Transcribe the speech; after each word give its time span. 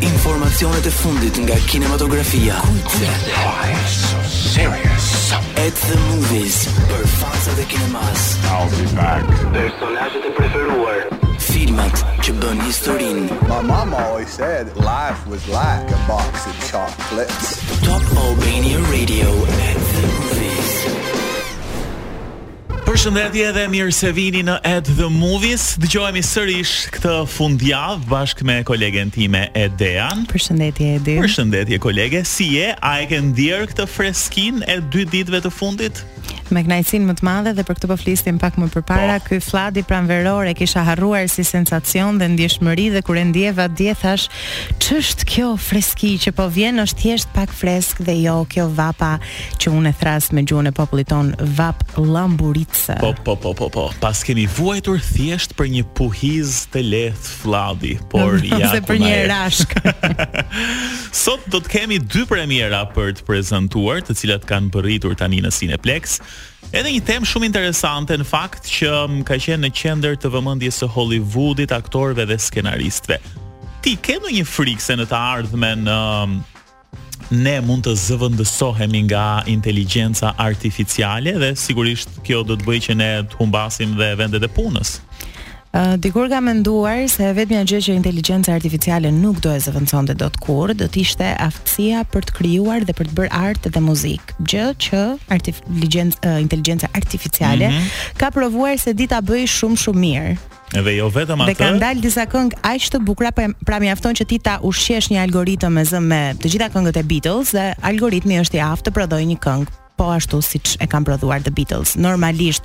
Informazione 0.00 0.80
te 0.80 0.90
fundit 0.90 1.36
nga 1.38 1.54
kinematografia. 1.66 2.54
Kultse. 2.60 3.08
At 5.56 5.72
the 5.88 5.96
movies. 6.10 6.68
Për 6.92 7.06
fansa 7.20 7.50
dhe 7.56 7.64
kinemas. 7.68 8.36
I'll 8.52 8.68
be 8.77 8.82
back. 8.95 9.24
Personazhet 9.52 10.24
e 10.28 10.30
preferuar. 10.36 10.98
Filmat 11.41 12.04
që 12.20 12.30
bën 12.42 12.60
historinë. 12.68 13.24
My 13.48 13.60
mom 13.64 13.95
always 13.96 14.28
said 14.28 14.77
life 14.77 15.24
was 15.27 15.41
like 15.48 15.88
a 15.91 16.00
box 16.06 16.45
of 16.45 16.52
chocolates. 16.68 17.56
Top 17.80 18.04
Albania 18.24 18.77
Radio 18.92 19.30
at 19.48 19.80
the 19.92 20.00
movies. 20.06 20.35
Përshëndetje 22.86 23.48
dhe 23.50 23.62
mirë 23.66 23.92
se 23.92 24.08
vini 24.14 24.45
në 24.46 24.54
At 24.68 24.86
The 24.94 25.08
Movies. 25.10 25.64
Dëgjohemi 25.82 26.20
sërish 26.22 26.74
këtë 26.94 27.14
fundjavë 27.34 28.04
bashkë 28.06 28.46
me 28.46 28.56
kolegen 28.68 29.10
time 29.10 29.40
Edean. 29.58 30.22
Përshëndetje 30.30 30.92
Edi. 31.00 31.16
Përshëndetje 31.18 31.80
kolege. 31.82 32.20
Si 32.30 32.46
je? 32.54 32.68
A 32.78 33.00
e 33.02 33.08
ke 33.10 33.18
ndier 33.32 33.66
këtë 33.72 33.88
freskinë 33.91 34.68
e 34.70 34.78
dy 34.94 35.02
ditëve 35.16 35.42
të 35.48 35.52
fundit? 35.56 36.04
Me 36.54 36.62
kënaqësi 36.62 36.98
më 37.10 37.14
të 37.18 37.26
madhe 37.26 37.52
dhe 37.56 37.64
për 37.66 37.74
këtë 37.80 37.88
po 37.90 37.96
flisnim 37.98 38.36
pak 38.38 38.56
më 38.60 38.68
përpara, 38.70 39.16
po. 39.18 39.30
ky 39.32 39.38
fladi 39.42 39.82
e 39.82 40.54
kisha 40.54 40.82
harruar 40.86 41.26
si 41.28 41.42
sensacion 41.44 42.18
dhe 42.18 42.28
ndjeshmëri 42.28 42.90
dhe 42.94 43.02
kur 43.02 43.16
e 43.16 43.24
ndjeva 43.24 43.66
dje 43.68 43.94
thash, 44.00 44.28
ç'është 44.78 45.24
kjo 45.27 45.48
freski 45.58 46.18
që 46.18 46.30
po 46.33 46.46
vjen, 46.48 46.78
është 46.78 46.98
thjesht 47.02 47.28
pak 47.34 47.50
freskë 47.50 48.05
dhe 48.06 48.14
jo 48.22 48.46
kjo 48.48 48.68
vapa 48.70 49.18
që 49.58 49.72
unë 49.74 49.92
thras 49.98 50.30
me 50.33 50.44
gjuhën 50.46 50.70
e 50.70 50.74
popullit 50.74 51.08
ton, 51.10 51.34
vap 51.58 51.83
lamburica. 51.98 52.96
Po 53.02 53.12
po 53.24 53.34
po 53.36 53.52
po 53.55 53.68
po, 53.68 53.90
pas 54.00 54.22
kemi 54.22 54.46
vuajtur 54.46 55.00
thjesht 55.02 55.56
për 55.58 55.66
një 55.74 55.84
puhiz 55.98 56.66
të 56.72 56.83
lehtë 56.86 57.34
fladi, 57.42 57.96
por 58.11 58.38
ja 58.46 58.61
ose 58.68 58.84
për 58.86 59.02
një 59.02 59.12
rashk. 59.33 59.74
Sot 61.27 61.42
do 61.50 61.58
të 61.58 61.68
kemi 61.74 61.98
dy 61.98 62.22
premiera 62.30 62.84
për 62.94 63.14
të 63.18 63.27
prezantuar, 63.27 64.02
të 64.06 64.14
cilat 64.14 64.46
kanë 64.46 64.70
përritur 64.74 65.16
tani 65.18 65.42
në 65.42 65.50
Cineplex. 65.56 66.16
Edhe 66.75 66.91
një 66.95 67.03
temë 67.06 67.28
shumë 67.31 67.48
interesante 67.48 68.17
në 68.19 68.27
fakt 68.27 68.67
që 68.70 68.92
më 69.12 69.22
ka 69.28 69.36
qenë 69.45 69.67
në 69.67 69.72
qendër 69.81 70.17
të 70.23 70.33
vëmendjes 70.34 70.81
së 70.83 70.89
Hollywoodit, 70.97 71.73
aktorëve 71.77 72.27
dhe 72.31 72.39
skenaristëve. 72.42 73.20
Ti 73.84 73.92
ke 74.03 74.17
ndonjë 74.20 74.45
frikë 74.50 74.83
se 74.89 74.97
në 74.98 75.06
të 75.11 75.20
ardhmen 75.34 75.86
ne 77.33 77.56
mund 77.64 77.86
të 77.86 77.95
zëvendësohemi 78.03 79.05
nga 79.08 79.27
inteligjenca 79.50 80.33
artificiale 80.42 81.34
dhe 81.42 81.53
sigurisht 81.58 82.20
kjo 82.27 82.42
do 82.47 82.58
të 82.58 82.67
bëjë 82.69 82.84
që 82.91 82.98
ne 83.01 83.11
të 83.30 83.41
humbasim 83.41 83.95
dhe 83.98 84.11
vendet 84.20 84.45
e 84.47 84.53
punës? 84.58 84.98
dikur 86.00 86.28
ka 86.32 86.41
menduar 86.41 87.05
se 87.10 87.27
vetëm 87.36 87.56
një 87.60 87.69
gjë 87.70 87.80
që 87.86 87.96
inteligjenca 87.98 88.52
artificiale 88.56 89.10
nuk 89.12 89.41
do 89.44 89.52
e 89.52 89.58
zëvendësonte 89.60 90.14
dot 90.18 90.36
kur, 90.41 90.72
do 90.72 90.86
të 90.88 91.02
ishte 91.02 91.27
aftësia 91.42 92.05
për 92.12 92.24
të 92.30 92.36
krijuar 92.38 92.86
dhe 92.88 92.94
për 92.96 93.10
të 93.10 93.16
bërë 93.18 93.33
art 93.36 93.68
dhe 93.74 93.83
muzikë. 93.88 94.36
Gjë 94.52 94.66
që 94.86 95.02
inteligjenca 95.38 96.36
inteligjenca 96.41 96.88
artificiale 96.96 97.68
mm 97.68 97.72
-hmm. 97.72 98.18
ka 98.20 98.30
provuar 98.30 98.78
se 98.78 98.92
dita 98.94 99.20
bëj 99.20 99.44
shumë 99.58 99.77
shumë 99.84 100.00
mirë. 100.05 100.36
Edhe 100.77 100.92
jo 100.96 101.08
vetëm 101.14 101.41
atë. 101.41 101.48
Dhe 101.50 101.56
kanë 101.64 101.78
dalë 101.84 102.00
disa 102.00 102.24
këngë 102.27 102.58
aq 102.62 102.83
të 102.92 102.98
bukura 103.05 103.30
pra, 103.33 103.46
pra 103.66 103.77
mjafton 103.80 104.14
që 104.16 104.24
ti 104.28 104.38
ta 104.38 104.58
ushqesh 104.62 105.11
një 105.12 105.20
algoritëm 105.27 105.72
me 105.72 105.84
zë 105.84 106.00
me 106.00 106.34
të 106.40 106.48
gjitha 106.50 106.68
këngët 106.74 106.96
e 106.96 107.02
Beatles 107.02 107.52
dhe 107.52 107.74
algoritmi 107.83 108.40
është 108.42 108.56
i 108.58 108.61
aftë 108.64 108.90
të 108.90 108.95
prodhojë 108.98 109.28
një 109.33 109.39
këngë 109.46 109.86
po 109.96 110.12
ashtu 110.12 110.39
siç 110.45 110.77
e 110.80 110.86
kanë 110.86 111.08
prodhuar 111.08 111.42
The 111.42 111.51
Beatles. 111.57 111.95
Normalisht 111.96 112.64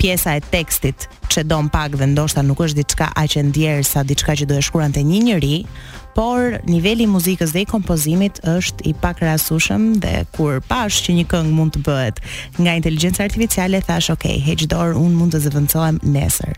pjesa 0.00 0.36
e 0.40 0.44
tekstit 0.48 1.06
që 1.30 1.44
don 1.46 1.68
pak 1.70 1.94
dhe 2.00 2.08
ndoshta 2.14 2.42
nuk 2.42 2.64
është 2.66 2.80
diçka 2.80 3.10
aq 3.20 3.36
e 3.40 3.44
ndjerë 3.52 3.84
sa 3.86 4.02
diçka 4.04 4.38
që 4.40 4.48
do 4.50 4.56
e 4.58 4.64
shkruante 4.66 5.04
një 5.06 5.20
njerëz, 5.28 5.66
por 6.18 6.56
niveli 6.66 7.04
i 7.06 7.10
muzikës 7.10 7.52
dhe 7.54 7.64
i 7.64 7.68
kompozimit 7.68 8.40
është 8.48 8.86
i 8.90 8.94
pakrahasueshëm 9.02 9.86
dhe 10.04 10.14
kur 10.36 10.60
pash 10.68 11.02
që 11.06 11.18
një 11.20 11.26
këngë 11.30 11.54
mund 11.56 11.76
të 11.78 11.82
bëhet 11.86 12.22
nga 12.58 12.76
inteligjenca 12.78 13.24
artificiale 13.26 13.80
thash 13.86 14.10
ok, 14.14 14.26
heq 14.46 14.66
dorë, 14.72 14.96
un 14.98 15.14
mund 15.16 15.34
të 15.34 15.40
zëvendësohem 15.46 16.00
nesër. 16.06 16.56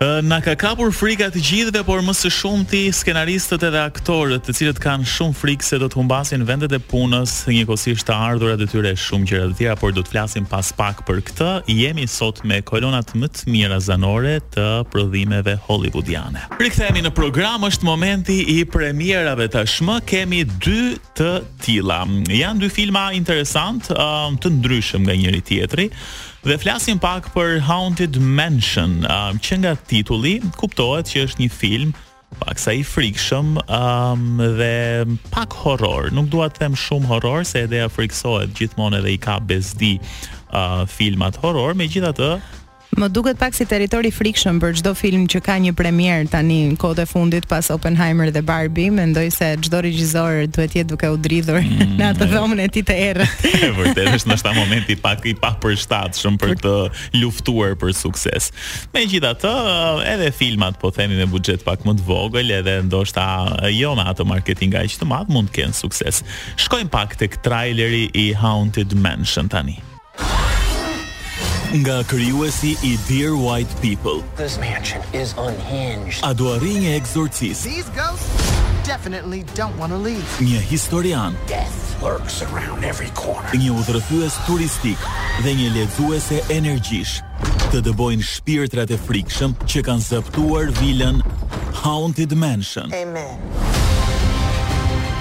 Uh, 0.00 0.24
na 0.24 0.38
ka 0.40 0.54
kapur 0.56 0.92
frika 0.96 1.26
të 1.28 1.42
gjithëve, 1.44 1.82
por 1.84 2.00
më 2.06 2.14
së 2.16 2.30
shumti 2.32 2.86
skenaristët 2.96 3.66
edhe 3.68 3.80
aktorët, 3.84 4.46
të 4.48 4.54
cilët 4.56 4.78
kanë 4.80 5.04
shumë 5.12 5.36
frikë 5.36 5.66
se 5.66 5.78
do 5.82 5.90
të 5.92 5.98
humbasin 6.00 6.44
vendet 6.48 6.72
e 6.72 6.78
punës, 6.92 7.34
njëkohësisht 7.50 8.06
të 8.08 8.16
ardhurat 8.28 8.62
e 8.64 8.68
tyre 8.70 8.94
shumë 8.96 9.28
gjëra 9.28 9.48
të 9.50 9.58
tjera, 9.58 9.76
por 9.80 9.92
do 9.92 10.00
të 10.04 10.14
flasim 10.14 10.46
pas 10.48 10.70
pak 10.78 11.02
për 11.08 11.20
këtë. 11.28 11.50
Jemi 11.74 12.06
sot 12.08 12.40
me 12.48 12.62
kolonat 12.70 13.12
më 13.20 13.28
të 13.36 13.52
mira 13.52 13.76
zanore 13.84 14.38
të 14.56 14.64
prodhimeve 14.94 15.58
hollywoodiane. 15.68 16.46
Rikthehemi 16.62 17.04
në 17.04 17.12
program, 17.20 17.68
është 17.68 17.90
momenti 17.90 18.38
i 18.56 18.56
pre 18.72 18.89
premierave 18.90 19.44
tashmë 19.54 19.98
kemi 20.08 20.40
dy 20.58 20.96
të 21.14 21.26
tilla. 21.62 22.00
Janë 22.34 22.64
dy 22.64 22.70
filma 22.74 23.04
interesant, 23.14 23.86
të 24.42 24.50
ndryshëm 24.56 25.04
nga 25.06 25.14
njëri 25.14 25.42
tjetri. 25.46 25.84
Dhe 26.42 26.56
flasim 26.58 26.98
pak 26.98 27.28
për 27.34 27.60
Haunted 27.68 28.16
Mansion, 28.18 29.04
që 29.44 29.60
nga 29.62 29.76
titulli 29.86 30.40
kuptohet 30.58 31.06
që 31.12 31.22
është 31.28 31.44
një 31.44 31.52
film 31.54 31.92
pak 32.40 32.58
sa 32.62 32.70
i 32.72 32.84
frikshëm 32.86 33.56
um, 33.60 34.28
dhe 34.58 35.06
pak 35.34 35.52
horror. 35.62 36.10
Nuk 36.14 36.28
dua 36.32 36.48
të 36.50 36.62
them 36.64 36.76
shumë 36.78 37.10
horror 37.12 37.44
se 37.46 37.66
ideja 37.66 37.90
friksohet 37.90 38.54
gjithmonë 38.58 39.00
edhe 39.02 39.14
i 39.14 39.20
ka 39.22 39.36
bezdi 39.42 39.96
uh, 40.54 40.82
filmat 40.88 41.36
horror, 41.42 41.74
megjithatë 41.78 42.32
Më 42.98 43.06
duket 43.14 43.38
pak 43.38 43.54
si 43.54 43.62
territor 43.70 44.02
i 44.02 44.10
frikshëm 44.10 44.58
për 44.62 44.72
çdo 44.80 44.92
film 44.98 45.28
që 45.30 45.40
ka 45.46 45.54
një 45.62 45.70
premierë 45.78 46.30
tani 46.32 46.56
në 46.72 46.78
kohët 46.82 47.04
e 47.04 47.04
fundit 47.06 47.46
pas 47.46 47.68
Oppenheimer 47.70 48.32
dhe 48.34 48.42
Barbie, 48.42 48.90
mendoj 48.90 49.28
se 49.34 49.50
çdo 49.62 49.82
regjisor 49.86 50.48
duhet 50.50 50.72
të 50.74 50.80
jetë 50.80 50.88
duke 50.90 51.10
u 51.14 51.20
dridhur 51.22 51.60
mm, 51.62 51.92
në 52.00 52.08
atë 52.08 52.28
dhomën 52.32 52.64
e 52.66 52.66
tij 52.74 52.82
të 52.90 52.96
errët. 53.04 53.46
Vërtet 53.78 54.10
është 54.16 54.32
në 54.32 54.38
këtë 54.42 54.56
moment 54.58 54.90
i 54.96 54.98
pak 55.06 55.28
i 55.30 55.36
papërshtatshëm 55.44 56.40
për 56.42 56.56
të 56.66 56.74
luftuar 57.22 57.76
për 57.78 57.94
sukses. 58.00 58.50
Megjithatë, 58.96 59.54
edhe 60.10 60.32
filmat 60.34 60.80
po 60.82 60.90
themi 60.94 61.20
me 61.22 61.30
buxhet 61.30 61.62
pak 61.66 61.86
më 61.86 61.94
të 62.00 62.08
vogël, 62.10 62.50
edhe 62.58 62.80
ndoshta 62.90 63.24
jo 63.70 63.94
me 63.98 64.08
atë 64.10 64.26
marketing 64.34 64.74
aq 64.82 64.98
të 64.98 65.10
madh 65.14 65.30
mund 65.30 65.54
të 65.54 65.60
kenë 65.62 65.78
sukses. 65.78 66.24
Shkojmë 66.66 66.90
pak 66.90 67.14
tek 67.22 67.38
traileri 67.46 68.08
i 68.24 68.32
Haunted 68.42 68.98
Mansion 68.98 69.46
tani 69.48 69.78
nga 71.70 72.02
kryuesi 72.02 72.74
i 72.82 72.98
Dear 73.06 73.38
White 73.38 73.70
People. 73.78 74.26
This 74.34 74.58
mansion 74.58 74.98
is 75.14 75.34
unhinged. 75.38 76.18
A 76.26 76.34
do 76.34 76.50
arri 76.58 76.82
një 76.82 76.98
These 77.38 77.86
ghosts 77.94 78.26
definitely 78.82 79.44
don't 79.54 79.78
want 79.78 79.92
to 79.94 79.98
leave. 79.98 80.26
Një 80.42 80.58
historian. 80.66 81.34
Death 81.46 81.94
lurks 82.02 82.42
around 82.42 82.82
every 82.82 83.06
corner. 83.14 83.46
Një 83.54 83.70
udhërëthues 83.70 84.34
turistik 84.50 84.98
dhe 85.46 85.54
një 85.54 85.68
ledhuese 85.78 86.42
energjish 86.50 87.22
të 87.70 87.84
dëbojnë 87.86 88.24
shpirtrat 88.26 88.90
e 88.90 88.98
frikshëm 88.98 89.54
që 89.70 89.84
kanë 89.86 90.06
zëptuar 90.10 90.74
vilën 90.82 91.22
Haunted 91.86 92.34
Mansion. 92.34 92.90
Amen. 92.90 93.38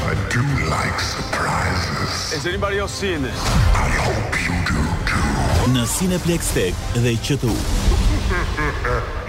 I 0.10 0.18
do 0.34 0.42
like 0.66 0.98
surprises. 0.98 2.34
Is 2.34 2.48
anybody 2.50 2.80
else 2.81 2.96
seeing 2.98 3.22
this? 3.22 3.38
I 3.78 3.86
hope 4.02 4.29
në 5.74 5.84
Cineplex 5.91 6.50
Tech 6.53 6.80
dhe 6.97 7.13
QTU. 7.25 7.53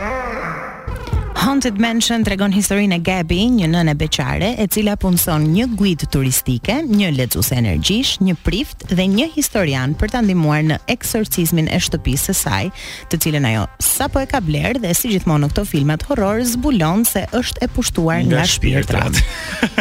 Haunted 1.40 1.78
Mansion 1.80 2.20
tregon 2.20 2.52
historinë 2.52 2.98
e 2.98 3.00
Gabby, 3.00 3.36
një 3.48 3.70
nëne 3.72 3.94
beqare 3.96 4.50
e 4.60 4.66
cila 4.68 4.92
punson 5.00 5.46
një 5.54 5.70
guid 5.78 6.02
turistike, 6.12 6.74
një 6.84 7.14
lexues 7.16 7.48
energjish, 7.56 8.18
një 8.20 8.34
prift 8.44 8.82
dhe 8.92 9.06
një 9.08 9.30
historian 9.38 9.94
për 9.96 10.12
ta 10.12 10.20
ndihmuar 10.20 10.66
në 10.68 10.76
eksorcizmin 10.92 11.70
e 11.72 11.78
shtëpisë 11.80 12.34
së 12.34 12.36
saj, 12.42 12.68
të 13.08 13.20
cilën 13.24 13.46
ajo 13.54 13.62
sapo 13.80 14.20
e 14.20 14.28
ka 14.28 14.42
bler 14.44 14.76
dhe 14.84 14.92
si 14.96 15.14
gjithmonë 15.14 15.46
në 15.46 15.48
këto 15.54 15.64
filmat 15.70 16.04
horror 16.10 16.42
zbulon 16.44 17.06
se 17.08 17.24
është 17.32 17.64
e 17.64 17.70
pushtuar 17.72 18.20
nga, 18.28 18.42
nga 18.42 18.44
shpirtrat. 18.44 19.22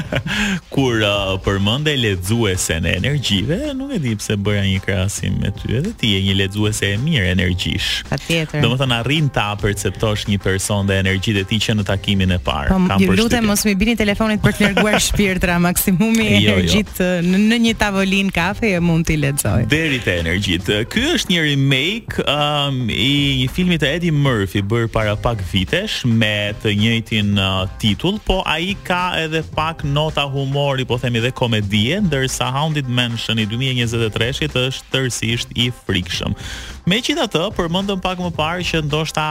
Kur 0.73 1.03
uh, 1.03 1.35
përmendë 1.43 1.97
lexuesen 1.99 2.87
e 2.87 2.95
energjive, 3.01 3.73
nuk 3.75 3.91
e 3.97 3.99
di 4.07 4.15
pse 4.15 4.39
bëra 4.39 4.63
një 4.63 4.79
krahasim 4.87 5.35
me 5.43 5.51
ty, 5.59 5.75
edhe 5.81 5.91
ti 5.99 6.15
je 6.15 6.23
një 6.29 6.39
lexuese 6.45 6.93
e 6.95 7.01
mirë 7.03 7.33
energjish. 7.35 8.05
Patjetër. 8.07 8.63
Domethënë 8.63 9.01
arrin 9.03 9.27
ta 9.35 9.49
perceptosh 9.59 10.29
një 10.31 10.39
person 10.45 10.87
dhe 10.87 11.01
energjitë 11.03 11.48
ti 11.49 11.57
që 11.63 11.73
në 11.79 11.85
takimin 11.87 12.33
e 12.35 12.37
parë. 12.45 12.73
Pa, 12.75 12.95
po, 12.95 12.97
ju 13.03 13.15
lutem 13.17 13.47
mos 13.49 13.63
më 13.67 13.73
bini 13.79 13.95
telefonit 13.99 14.43
për 14.43 14.55
të 14.57 14.65
larguar 14.67 14.99
shpirtra, 15.07 15.57
maksimumi 15.63 16.27
jo, 16.43 16.57
jo. 16.67 16.81
në, 17.25 17.41
në 17.49 17.59
një 17.65 17.73
tavolin 17.81 18.29
kafe 18.35 18.73
e 18.77 18.81
mund 18.85 19.07
t'i 19.09 19.17
lexoj. 19.19 19.63
Deri 19.71 19.99
te 20.05 20.17
energjit. 20.21 20.69
Ky 20.93 21.05
është 21.15 21.33
një 21.33 21.45
remake 21.47 22.25
um, 22.29 22.81
i 22.89 23.11
një 23.41 23.49
filmi 23.55 23.79
të 23.81 23.89
Eddie 23.95 24.13
Murphy 24.15 24.61
bër 24.69 24.87
para 24.93 25.15
pak 25.23 25.41
vitesh 25.51 26.03
me 26.05 26.31
të 26.63 26.75
njëjtin 26.81 27.33
uh, 27.37 27.61
titull, 27.81 28.19
po 28.29 28.41
ai 28.49 28.75
ka 28.87 29.07
edhe 29.23 29.41
pak 29.55 29.83
nota 29.87 30.27
humori, 30.29 30.85
po 30.87 30.99
themi 31.01 31.23
dhe 31.23 31.31
komedie, 31.33 31.99
ndërsa 32.05 32.51
Haunted 32.53 32.89
Mansion 32.91 33.41
i 33.41 33.47
2023-shit 33.49 34.57
është 34.67 34.91
tërësisht 34.93 35.57
i 35.65 35.71
frikshëm. 35.85 36.35
Me 36.89 36.97
qita 37.05 37.27
të, 37.29 37.39
përmëndëm 37.53 37.99
pak 38.01 38.17
më 38.23 38.29
parë 38.33 38.63
që 38.65 38.79
ndoshta 38.87 39.23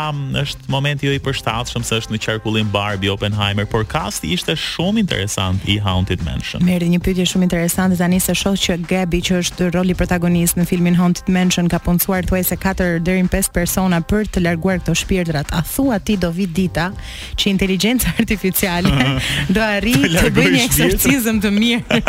është 0.42 0.68
momenti 0.70 1.08
jo 1.08 1.14
i 1.16 1.22
përshtatë 1.24 1.72
shumë 1.72 1.86
se 1.88 1.96
është 2.02 2.12
në 2.14 2.18
qarkullim 2.22 2.68
Barbie 2.70 3.10
Oppenheimer, 3.10 3.66
por 3.66 3.82
kasti 3.90 4.30
ishte 4.36 4.54
shumë 4.54 5.02
interesant 5.02 5.64
i 5.66 5.74
Haunted 5.82 6.22
Mansion. 6.22 6.62
Meri 6.62 6.86
një 6.92 7.00
pytje 7.08 7.26
shumë 7.32 7.48
interesant, 7.48 7.96
dhe 7.98 8.06
anisë 8.06 8.36
shohë 8.38 8.60
që 8.62 8.76
Gabby 8.92 9.20
që 9.26 9.40
është 9.40 9.72
roli 9.74 9.96
protagonist 9.98 10.60
në 10.60 10.68
filmin 10.70 11.00
Haunted 11.00 11.32
Mansion 11.34 11.72
ka 11.72 11.82
punësuar 11.82 12.30
të 12.30 12.44
se 12.46 12.60
4 12.66 13.02
dërin 13.02 13.32
5 13.34 13.50
persona 13.58 13.98
për 14.06 14.30
të 14.36 14.44
larguar 14.46 14.78
këto 14.84 14.94
shpirtrat. 15.02 15.50
A 15.58 15.64
thua 15.66 15.98
ti 15.98 16.14
do 16.16 16.30
vit 16.38 16.54
dita 16.54 16.92
që 17.34 17.50
inteligencë 17.56 18.14
artificiale 18.20 18.94
do 19.54 19.66
arrit 19.66 19.98
të, 20.06 20.14
të 20.28 20.32
bëjë 20.38 20.54
një 20.60 20.64
eksorcizëm 20.70 21.42
të 21.42 21.54
mirë? 21.58 22.02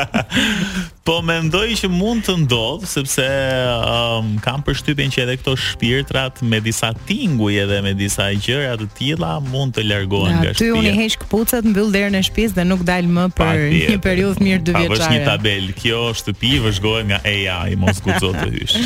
Po 1.10 1.24
mendoj 1.26 1.72
që 1.74 1.88
mund 1.90 2.22
të 2.22 2.34
ndodh 2.44 2.84
sepse 2.86 3.24
um, 3.26 4.36
kam 4.46 4.62
përshtypjen 4.68 5.10
që 5.16 5.24
edhe 5.24 5.38
këto 5.40 5.56
shpirtrat 5.58 6.44
me 6.46 6.60
disa 6.62 6.92
tinguj 7.10 7.56
edhe 7.64 7.80
me 7.82 7.96
disa 7.98 8.28
gjëra 8.38 8.76
të 8.78 8.86
tilla 9.00 9.32
mund 9.42 9.74
të 9.74 9.88
largohen 9.90 10.36
nga 10.44 10.52
shtëpia. 10.52 10.76
Ty 10.76 10.78
uni 10.78 10.92
heq 11.00 11.16
kputucët, 11.24 11.66
mbyll 11.72 11.90
derën 11.96 12.18
e 12.20 12.22
shtëpisë 12.28 12.60
dhe 12.60 12.66
nuk 12.70 12.84
dal 12.86 13.10
më 13.10 13.24
për 13.40 13.62
një 13.90 13.96
periudhë 14.06 14.46
mirë 14.50 14.62
dy 14.68 14.76
vjeçare. 14.76 14.92
Ka 14.92 15.00
vesh 15.00 15.16
një 15.16 15.24
tabel, 15.32 15.66
kjo 15.82 16.04
shtëpi 16.20 16.52
vëzhgohet 16.68 17.10
nga 17.10 17.20
AI, 17.34 17.74
mos 17.82 18.04
guxo 18.06 18.30
të 18.38 18.46
hysh. 18.60 18.78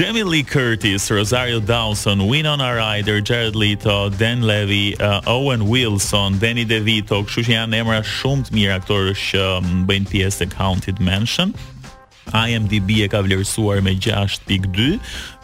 Demi 0.00 0.24
Lee 0.30 0.46
Curtis, 0.48 1.10
Rosario 1.12 1.60
Dawson, 1.60 2.24
Winona 2.32 2.70
Ryder, 2.80 3.20
Jared 3.20 3.60
Leto, 3.60 4.08
Dan 4.16 4.48
Levy, 4.48 4.96
uh, 4.96 5.20
Owen 5.28 5.68
Wilson, 5.68 6.40
Danny 6.40 6.64
DeVito, 6.64 7.20
kështu 7.28 7.44
që 7.50 7.58
janë 7.60 7.82
emra 7.84 8.00
shumë 8.00 8.48
të 8.48 8.56
mirë 8.58 8.80
aktorësh 8.80 9.28
që 9.34 9.44
um, 9.60 9.70
bëjnë 9.92 10.10
pjesë 10.16 10.48
të 10.48 10.60
Haunted 10.64 11.04
Mansion. 11.04 11.32
IMDB 12.34 13.02
e 13.04 13.08
ka 13.12 13.18
vlerësuar 13.22 13.82
me 13.84 13.92
6.2 14.00 14.86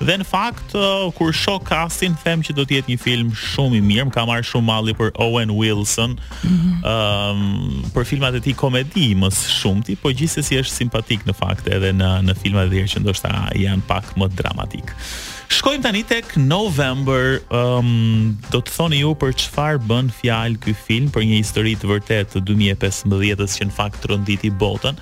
dhe 0.01 0.15
në 0.23 0.25
fakt 0.27 0.73
uh, 0.79 1.11
kur 1.15 1.35
shoh 1.37 1.61
kastin, 1.63 2.15
them 2.25 2.41
që 2.43 2.55
do 2.57 2.65
të 2.65 2.79
jetë 2.79 2.91
një 2.95 3.01
film 3.03 3.33
shumë 3.37 3.77
i 3.77 3.81
mirë, 3.85 4.07
më 4.09 4.15
ka 4.15 4.25
marrë 4.27 4.49
shumë 4.49 4.67
malli 4.71 4.95
për 4.97 5.11
Owen 5.21 5.53
Wilson. 5.59 6.17
Ëm 6.41 6.55
mm 6.55 6.57
-hmm. 6.61 6.79
um, 6.93 7.85
për 7.95 8.07
filmat 8.09 8.39
e 8.41 8.41
tij 8.41 8.57
komedi 8.57 9.13
më 9.15 9.29
së 9.29 9.53
shumti, 9.61 9.93
por 10.03 10.17
gjithsesi 10.17 10.57
është 10.63 10.77
simpatik 10.81 11.29
në 11.29 11.35
fakt 11.43 11.69
edhe 11.69 11.93
në 12.01 12.11
në 12.27 12.35
filmat 12.43 12.73
e 12.73 12.81
tij 12.81 12.87
që 12.97 13.03
ndoshta 13.05 13.29
janë 13.67 13.85
pak 13.87 14.17
më 14.17 14.27
dramatik. 14.41 14.89
Shkojmë 15.51 15.83
tani 15.83 16.01
tek 16.07 16.31
November, 16.39 17.41
um, 17.51 18.37
do 18.53 18.61
të 18.63 18.71
thoni 18.71 19.01
ju 19.03 19.11
për 19.19 19.33
çfarë 19.43 19.81
bën 19.89 20.11
fjalë 20.15 20.61
ky 20.63 20.75
film 20.79 21.09
për 21.11 21.25
një 21.27 21.41
histori 21.41 21.73
të 21.81 21.91
vërtetë 21.91 22.37
të 22.37 22.43
2015-s 22.53 23.59
që 23.59 23.67
në 23.67 23.75
fakt 23.75 23.99
tronditi 24.05 24.53
botën. 24.63 24.99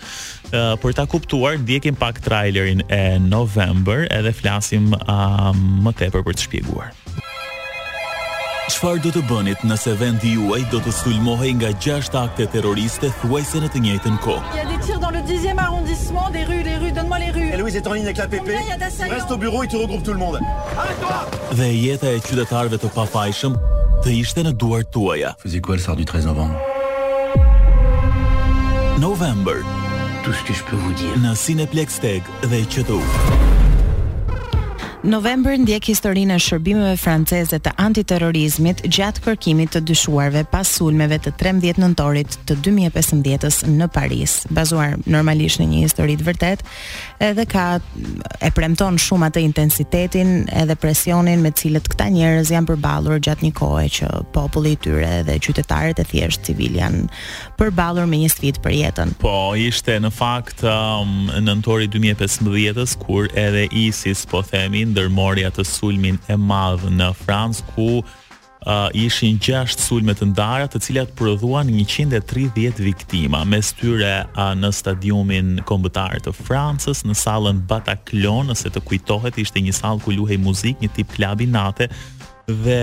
Uh, 0.49 0.73
për 0.81 0.97
ta 0.97 1.05
kuptuar, 1.11 1.61
ndjekim 1.61 1.99
pak 2.01 2.23
trailerin 2.25 2.81
e 2.89 3.03
November 3.21 4.07
edhe 4.09 4.33
flasim 4.41 4.95
um, 5.05 5.61
më 5.85 5.93
tepër 6.01 6.25
për 6.31 6.39
të 6.41 6.47
shpjeguar. 6.49 6.97
Çfarë 8.73 9.01
do 9.05 9.13
të 9.19 9.25
bënit 9.29 9.61
nëse 9.69 9.93
vendi 10.01 10.33
juaj 10.39 10.63
do 10.73 10.81
të 10.85 10.93
sulmohej 10.97 11.53
nga 11.61 11.77
6 11.81 12.17
akte 12.23 12.49
terroriste 12.57 13.13
thuajse 13.21 13.61
në 13.61 13.69
të 13.77 13.85
njëjtën 13.85 14.17
kohë? 14.25 14.57
Ja, 14.57 14.69
10e 15.29 15.59
arrondissement, 15.61 16.31
des 16.31 16.43
rues, 16.45 16.63
les 16.63 16.77
rues, 16.79 16.91
donne-moi 16.91 17.19
les 17.19 17.31
rues. 17.31 17.51
Et 17.53 17.57
Louise 17.59 17.77
est 17.77 17.87
en 17.87 17.93
ligne 17.93 18.05
avec 18.05 18.17
la 18.17 18.27
PP. 18.29 18.49
Reste 18.51 19.31
au 19.31 19.37
bureau, 19.37 19.63
il 19.63 19.69
te 19.69 19.77
regroupe 19.77 20.03
tout 20.03 20.15
le 20.15 20.19
monde. 20.19 20.41
arrête 20.79 21.53
Dhe 21.53 21.69
jeta 21.83 22.09
e 22.17 22.21
qytetarëve 22.23 22.79
të 22.81 22.89
pafajshëm 22.97 23.57
të 24.07 24.15
ishte 24.23 24.45
në 24.47 24.55
duart 24.61 24.89
tuaja. 24.95 25.35
Fizikuel 25.43 25.83
sort 25.85 26.01
du 26.01 26.07
13 26.07 26.25
novembre. 26.27 26.57
November. 29.05 29.61
Tout 30.25 30.33
ce 30.33 30.43
que 30.45 30.55
je 30.55 30.65
peux 30.65 30.77
vous 30.81 30.95
dire. 30.95 31.13
Në 31.21 31.37
Cineplex 31.37 32.01
Tech 32.01 32.23
dhe 32.49 32.65
QTU. 32.65 33.03
November 35.07 35.55
ndjek 35.55 35.87
historinë 35.93 36.35
e 36.35 36.41
shërbimeve 36.43 36.97
franceze 36.99 37.55
të 37.63 37.71
antiterrorizmit 37.79 38.81
gjatë 38.91 39.23
kërkimit 39.23 39.71
të 39.71 39.83
dyshuarve 39.87 40.41
pas 40.51 40.67
sulmeve 40.75 41.21
të 41.23 41.33
13 41.39 41.79
nëntorit 41.79 42.35
të 42.49 42.57
2015 42.67 43.69
në 43.79 43.87
Paris. 43.95 44.41
Bazuar 44.51 44.97
normalisht 45.07 45.61
në 45.63 45.69
një 45.71 45.83
histori 45.85 46.17
të 46.19 46.27
vërtetë, 46.27 46.67
edhe 47.23 47.45
ka 47.47 47.69
e 48.43 48.51
premton 48.57 48.99
shumë 48.99 49.29
atë 49.31 49.45
intensitetin 49.47 50.33
edhe 50.51 50.75
presionin 50.77 51.45
me 51.47 51.55
të 51.55 51.63
cilët 51.69 51.87
këta 51.95 52.11
njerëz 52.17 52.51
janë 52.57 52.73
përballur 52.73 53.23
gjatë 53.23 53.47
një 53.47 53.53
kohe 53.61 53.87
që 53.87 54.11
populli 54.35 54.75
i 54.75 54.81
tyre 54.83 55.13
dhe 55.31 55.39
qytetarët 55.39 56.03
e 56.03 56.07
thjeshtë 56.11 56.49
civil 56.51 56.81
janë 56.83 57.07
përballur 57.61 58.11
me 58.11 58.25
një 58.25 58.33
sfidë 58.35 58.65
për 58.67 58.77
jetën. 58.81 59.15
Po, 59.23 59.37
ishte 59.55 59.95
në 60.03 60.11
fakt 60.19 60.67
um, 60.67 61.31
nëntori 61.47 61.87
2015 61.95 62.99
kur 63.07 63.31
edhe 63.39 63.69
ISIS 63.71 64.27
po 64.31 64.43
themi 64.43 64.88
ndërmori 64.93 65.45
atë 65.49 65.65
sulmin 65.69 66.19
e 66.31 66.37
madh 66.41 66.89
në 66.95 67.11
Francë 67.23 67.65
ku 67.73 67.89
uh, 68.01 68.89
ishin 68.99 69.39
6 69.43 69.81
sulme 69.85 70.15
të 70.17 70.29
ndara 70.33 70.69
të 70.71 70.81
cilat 70.89 71.13
prodhuan 71.19 71.71
130 71.75 72.83
viktima 72.85 73.45
me 73.47 73.61
styre 73.65 74.15
uh, 74.27 74.55
në 74.59 74.73
stadiumin 74.81 75.57
kombëtar 75.69 76.21
të 76.27 76.35
Francës 76.43 77.05
në 77.09 77.19
salën 77.25 77.63
Bataclan 77.71 78.51
nëse 78.53 78.73
të 78.75 78.85
kujtohet 78.89 79.41
ishte 79.45 79.65
një 79.69 79.77
salë 79.81 80.05
ku 80.07 80.17
luhej 80.19 80.41
muzikë 80.47 80.85
një 80.87 80.95
tip 80.99 81.13
klubi 81.19 81.51
nate 81.53 81.91
dhe 82.65 82.83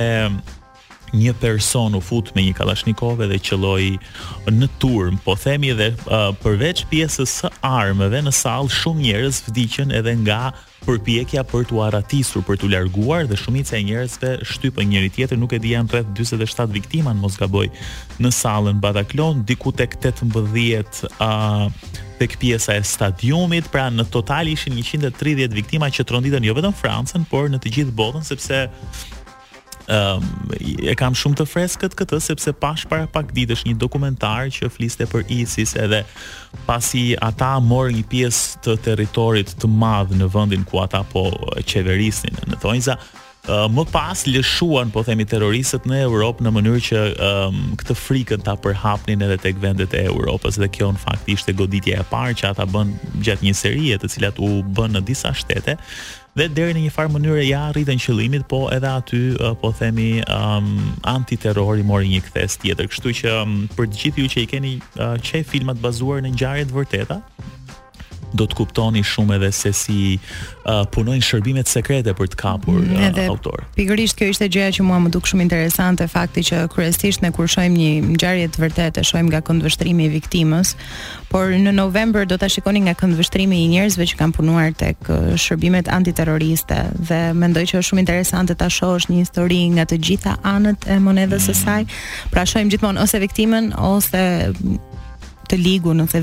një 1.16 1.32
person 1.40 1.94
u 1.96 2.00
fut 2.04 2.32
me 2.36 2.42
një 2.44 2.56
kalashnikov 2.58 3.22
dhe 3.30 3.38
qelloi 3.40 3.92
në 4.52 4.68
turm, 4.82 5.16
po 5.24 5.36
themi 5.40 5.70
edhe 5.72 5.92
uh, 6.10 6.32
përveç 6.44 6.82
pjesës 6.92 7.36
së 7.44 7.52
armëve 7.66 8.20
në 8.26 8.34
sallë 8.36 8.74
shumë 8.82 9.04
njerëz 9.06 9.40
vdiqën 9.48 9.94
edhe 10.02 10.16
nga 10.24 10.42
përpjekja 10.86 11.42
për 11.50 11.64
t'u 11.70 11.80
aratisur, 11.86 12.44
për 12.46 12.60
t'u 12.62 12.70
larguar 12.70 13.26
dhe 13.30 13.38
shumica 13.40 13.76
e 13.80 13.84
njerëzve 13.88 14.32
shtypën 14.46 14.88
njëri 14.92 15.10
tjetër, 15.18 15.40
nuk 15.42 15.56
e 15.56 15.60
di 15.64 15.72
janë 15.74 15.92
rreth 15.94 16.12
47 16.20 16.76
viktima 16.76 17.14
në 17.16 17.24
Mosgaboj 17.24 17.68
në 18.22 18.32
sallën 18.40 18.80
Bataklon, 18.84 19.42
diku 19.50 19.74
tek 19.76 19.98
18 20.02 21.10
uh, 21.10 22.00
tek 22.20 22.38
pjesa 22.40 22.78
e 22.78 22.86
stadiumit, 22.86 23.70
pra 23.74 23.88
në 23.92 24.08
total 24.14 24.54
ishin 24.54 24.78
130 24.86 25.58
viktima 25.58 25.90
që 25.92 26.06
tronditën 26.12 26.46
jo 26.48 26.56
vetëm 26.58 26.78
Francën, 26.84 27.26
por 27.34 27.50
në 27.54 27.62
të 27.66 27.74
gjithë 27.80 27.98
botën 27.98 28.26
sepse 28.28 28.66
um, 29.90 30.24
e 30.60 30.94
kam 30.98 31.14
shumë 31.18 31.40
të 31.40 31.46
freskët 31.50 31.96
këtë 31.98 32.20
sepse 32.24 32.54
pash 32.60 32.86
para 32.90 33.08
pak 33.12 33.34
ditësh 33.36 33.66
një 33.68 33.76
dokumentar 33.82 34.50
që 34.54 34.70
fliste 34.74 35.08
për 35.10 35.28
ISIS 35.42 35.76
edhe 35.80 36.04
pasi 36.66 37.06
ata 37.22 37.56
morën 37.64 38.00
një 38.00 38.06
pjesë 38.12 38.64
të 38.66 38.78
territorit 38.88 39.54
të 39.62 39.70
madh 39.70 40.16
në 40.18 40.30
vendin 40.34 40.66
ku 40.70 40.82
ata 40.84 41.04
po 41.12 41.28
qeverisnin 41.70 42.40
në 42.52 42.62
Thonjza 42.66 43.00
Uh, 43.46 43.68
më 43.70 43.84
pas 43.94 44.24
lëshuan 44.26 44.90
po 44.90 45.04
themi 45.06 45.22
terroristët 45.30 45.84
në 45.86 46.00
Europë 46.08 46.42
në 46.48 46.52
mënyrë 46.56 46.80
që 46.88 47.02
um, 47.28 47.58
këtë 47.78 47.96
frikën 48.00 48.42
ta 48.42 48.56
përhapnin 48.58 49.22
edhe 49.22 49.36
tek 49.44 49.60
vendet 49.62 49.94
e 49.94 50.02
Europës 50.10 50.58
dhe 50.58 50.66
kjo 50.74 50.88
në 50.96 51.04
fakt 51.04 51.30
ishte 51.30 51.54
goditja 51.54 52.00
e 52.02 52.08
parë 52.10 52.34
që 52.42 52.48
ata 52.56 52.66
bën 52.74 52.96
gjatë 53.28 53.46
një 53.46 53.54
serie 53.62 54.00
të 54.02 54.10
cilat 54.16 54.42
u 54.42 54.50
bën 54.66 54.98
në 54.98 55.04
disa 55.06 55.30
shtete 55.38 55.78
dhe 56.36 56.48
deri 56.52 56.74
në 56.76 56.82
një 56.84 56.92
farë 56.92 57.12
mënyrë 57.14 57.44
ja 57.48 57.60
arritën 57.72 58.02
qëllimit, 58.04 58.44
po 58.52 58.66
edhe 58.76 58.90
aty 58.92 59.20
uh, 59.38 59.54
po 59.62 59.72
themi 59.78 60.10
um, 60.28 60.68
antiterrori 61.08 61.86
mori 61.92 62.12
një 62.12 62.24
kthesë 62.28 62.62
tjetër. 62.66 62.90
Kështu 62.92 63.14
që 63.22 63.36
um, 63.40 63.56
për 63.78 63.88
të 63.94 64.02
gjithë 64.04 64.22
ju 64.26 64.32
që 64.36 64.42
i 64.44 64.50
keni 64.54 64.74
uh, 64.84 65.16
qe 65.24 65.46
filmat 65.48 65.80
bazuar 65.84 66.22
në 66.26 66.34
ngjarje 66.36 66.68
të 66.70 66.76
vërteta, 66.80 67.22
do 68.40 68.46
të 68.52 68.58
kuptoni 68.60 69.02
shumë 69.08 69.38
edhe 69.40 69.50
se 69.56 69.72
si 69.74 69.98
uh, 70.20 70.84
punojnë 70.94 71.24
shërbimet 71.26 71.72
sekrete 71.72 72.14
për 72.18 72.32
të 72.34 72.40
kapur 72.40 72.80
mm, 72.82 73.12
uh, 73.14 73.20
autor. 73.32 73.64
Pikërisht 73.78 74.18
kjo 74.20 74.30
ishte 74.34 74.50
gjëja 74.52 74.76
që 74.80 74.86
mua 74.88 75.00
më 75.06 75.12
duk 75.16 75.28
shumë 75.30 75.46
interesante 75.48 76.08
fakti 76.12 76.44
që 76.50 76.66
kryesisht 76.74 77.24
ne 77.26 77.32
kur 77.36 77.50
shohim 77.52 77.76
një 77.80 77.90
ngjarje 78.16 78.50
të 78.56 78.64
vërtetë, 78.66 79.06
shohim 79.08 79.30
nga 79.32 79.42
këndvështrimi 79.48 80.08
i 80.10 80.14
viktimës, 80.18 80.76
por 81.32 81.52
në 81.56 81.74
november 81.76 82.28
do 82.30 82.38
ta 82.42 82.50
shikoni 82.52 82.84
nga 82.88 82.96
këndvështrimi 83.00 83.62
i 83.64 83.70
njerëzve 83.76 84.10
që 84.12 84.20
kanë 84.22 84.38
punuar 84.40 84.74
tek 84.78 85.10
uh, 85.10 85.32
shërbimet 85.40 85.90
antiterroriste 85.96 86.82
dhe 87.12 87.22
mendoj 87.38 87.66
që 87.72 87.80
është 87.80 87.90
shumë 87.94 88.06
interesante 88.06 88.58
ta 88.60 88.70
shohësh 88.72 89.10
një 89.12 89.22
histori 89.24 89.64
nga 89.78 89.88
të 89.90 90.02
gjitha 90.10 90.38
anët 90.56 90.90
e 90.96 91.00
monedhës 91.04 91.48
së 91.50 91.54
mm. 91.54 91.64
saj. 91.64 91.88
Pra 92.34 92.46
shohim 92.48 92.70
gjithmonë 92.74 93.04
ose 93.06 93.22
viktimën 93.24 93.72
ose 93.86 94.26
të 95.50 95.58
ligu 95.62 95.94
në 95.94 96.06
the 96.12 96.22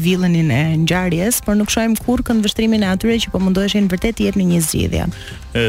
e 0.53 0.77
ngjarjes, 0.79 1.41
por 1.45 1.57
nuk 1.57 1.71
shohim 1.71 1.95
kur 1.97 2.23
kënd 2.23 2.45
vështrimin 2.45 2.83
e 2.83 2.87
atyre 2.93 3.17
që 3.23 3.31
po 3.33 3.39
mundoheshin 3.41 3.89
vërtet 3.91 4.17
të 4.19 4.25
jepnin 4.29 4.49
një 4.53 4.61
zgjidhje. 4.65 5.05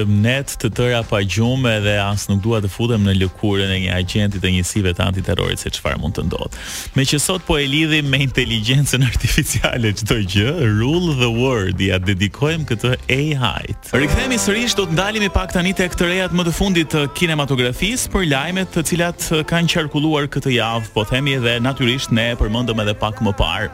Net 0.07 0.53
të 0.61 0.69
tëra 0.77 1.01
pa 1.03 1.19
gjumë 1.21 1.73
dhe 1.83 1.97
as 2.01 2.27
nuk 2.29 2.41
dua 2.43 2.61
të 2.63 2.69
futem 2.71 3.03
në 3.03 3.15
lëkurën 3.21 3.69
e 3.75 3.79
një 3.85 3.93
agjenti 3.97 4.39
të 4.43 4.53
njësive 4.55 4.93
të 4.95 5.03
antiterrorit 5.09 5.59
se 5.59 5.69
çfarë 5.75 5.99
mund 5.99 6.15
të 6.15 6.25
ndodhë. 6.27 6.57
Meqë 6.97 7.19
sot 7.19 7.43
po 7.47 7.57
e 7.59 7.65
lidhim 7.67 8.07
me 8.13 8.19
inteligjencën 8.23 9.03
artificiale 9.07 9.91
çdo 9.99 10.17
gjë, 10.23 10.47
rule 10.79 11.17
the 11.19 11.29
world 11.35 11.83
ja 11.83 11.99
dedikojmë 12.01 12.67
këtë 12.71 12.93
AI. 13.11 13.75
Rikthehemi 13.91 14.39
sërish 14.41 14.77
do 14.79 14.87
të 14.87 14.95
ndalemi 14.97 15.29
pak 15.35 15.51
tani 15.53 15.75
tek 15.77 15.97
të 15.99 16.09
rejat 16.13 16.33
më 16.37 16.47
të 16.47 16.55
fundit 16.57 16.93
të 16.93 17.03
kinematografisë 17.19 18.11
për 18.13 18.27
lajmet 18.31 18.71
të 18.73 18.85
cilat 18.91 19.27
kanë 19.51 19.73
qarkulluar 19.75 20.29
këtë 20.31 20.55
javë, 20.57 20.93
po 20.95 21.03
themi 21.09 21.35
edhe 21.41 21.59
natyrisht 21.63 22.15
ne 22.15 22.31
përmendëm 22.39 22.85
edhe 22.85 22.95
pak 23.03 23.19
më 23.23 23.35
pa 23.37 23.42
parë. 23.43 23.67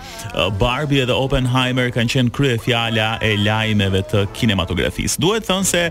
Barbie 0.59 1.05
dhe 1.09 1.15
Oppenheimer 1.15 1.91
kanë 1.93 2.13
qenë 2.15 2.33
krye 2.35 2.57
fjala 2.63 3.13
e 3.25 3.35
lajmeve 3.45 4.03
të 4.09 4.25
kinematografisë. 4.38 5.19
Duhet 5.21 5.47
thënë 5.49 5.69
se 5.69 5.83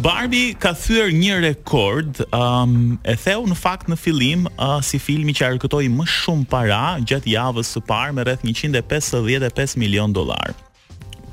Barbie 0.00 0.54
ka 0.56 0.70
thyer 0.80 1.10
një 1.12 1.34
rekord, 1.44 2.22
um, 2.32 2.94
e 3.04 3.12
theu 3.20 3.42
në 3.50 3.56
fakt 3.60 3.90
në 3.92 3.98
fillim 4.00 4.46
uh, 4.54 4.78
si 4.86 4.96
filmi 5.02 5.34
që 5.36 5.50
arkëtoi 5.54 5.90
më 5.92 6.06
shumë 6.08 6.46
para 6.48 6.82
gjatë 7.04 7.34
javës 7.34 7.74
së 7.76 7.82
parë 7.90 8.16
me 8.16 8.24
rreth 8.24 8.46
155 8.48 9.76
milion 9.82 10.14
dollar. 10.16 10.54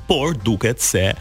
Por 0.08 0.36
duket 0.44 0.80
se 0.84 1.12